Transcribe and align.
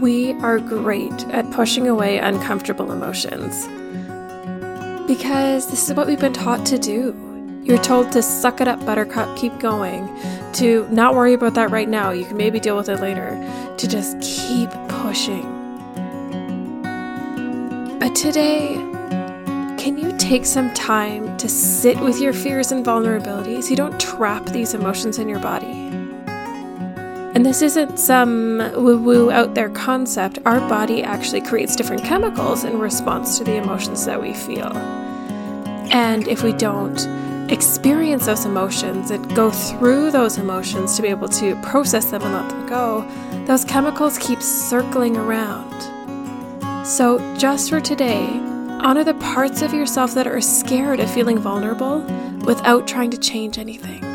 we 0.00 0.32
are 0.34 0.58
great 0.58 1.12
at 1.28 1.50
pushing 1.50 1.88
away 1.88 2.18
uncomfortable 2.18 2.90
emotions. 2.90 3.66
Because 5.06 5.70
this 5.70 5.88
is 5.88 5.94
what 5.94 6.06
we've 6.06 6.20
been 6.20 6.32
taught 6.32 6.64
to 6.66 6.78
do. 6.78 7.14
You're 7.62 7.82
told 7.82 8.12
to 8.12 8.22
suck 8.22 8.60
it 8.60 8.68
up, 8.68 8.84
buttercup, 8.84 9.36
keep 9.36 9.58
going, 9.58 10.08
to 10.54 10.86
not 10.90 11.14
worry 11.14 11.32
about 11.32 11.54
that 11.54 11.70
right 11.70 11.88
now, 11.88 12.10
you 12.10 12.24
can 12.24 12.36
maybe 12.36 12.60
deal 12.60 12.76
with 12.76 12.88
it 12.88 13.00
later, 13.00 13.30
to 13.76 13.88
just 13.88 14.20
keep 14.20 14.70
pushing. 14.88 15.50
But 17.98 18.14
today, 18.14 18.74
can 19.78 19.98
you 19.98 20.16
take 20.18 20.46
some 20.46 20.72
time 20.74 21.36
to 21.38 21.48
sit 21.48 21.98
with 22.00 22.20
your 22.20 22.32
fears 22.32 22.72
and 22.72 22.84
vulnerabilities? 22.84 23.68
You 23.70 23.76
don't 23.76 23.98
trap 24.00 24.46
these 24.46 24.74
emotions 24.74 25.18
in 25.18 25.28
your 25.28 25.40
body. 25.40 25.90
And 27.34 27.44
this 27.44 27.62
isn't 27.62 27.98
some 27.98 28.58
woo 28.76 28.96
woo 28.96 29.30
out 29.32 29.56
there 29.56 29.68
concept. 29.68 30.38
Our 30.46 30.60
body 30.68 31.02
actually 31.02 31.40
creates 31.40 31.74
different 31.74 32.04
chemicals 32.04 32.62
in 32.62 32.78
response 32.78 33.38
to 33.38 33.44
the 33.44 33.56
emotions 33.56 34.06
that 34.06 34.22
we 34.22 34.32
feel. 34.32 34.72
And 35.90 36.28
if 36.28 36.44
we 36.44 36.52
don't 36.52 36.96
experience 37.50 38.26
those 38.26 38.44
emotions 38.44 39.10
and 39.10 39.34
go 39.34 39.50
through 39.50 40.12
those 40.12 40.38
emotions 40.38 40.94
to 40.94 41.02
be 41.02 41.08
able 41.08 41.28
to 41.28 41.60
process 41.62 42.06
them 42.06 42.22
and 42.22 42.32
let 42.32 42.48
them 42.48 42.68
go, 42.68 43.04
those 43.46 43.64
chemicals 43.64 44.16
keep 44.18 44.40
circling 44.40 45.16
around. 45.16 45.74
So, 46.86 47.18
just 47.36 47.68
for 47.68 47.80
today, 47.80 48.28
honor 48.80 49.02
the 49.02 49.14
parts 49.14 49.60
of 49.60 49.74
yourself 49.74 50.14
that 50.14 50.28
are 50.28 50.40
scared 50.40 51.00
of 51.00 51.10
feeling 51.10 51.38
vulnerable 51.38 52.00
without 52.44 52.86
trying 52.86 53.10
to 53.10 53.18
change 53.18 53.58
anything. 53.58 54.13